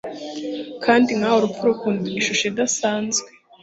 kandi 0.85 1.09
nkawe 1.17 1.37
urupfu 1.39 1.61
rukunda 1.69 2.05
ishusho 2.19 2.43
idasanzwe 2.51 3.27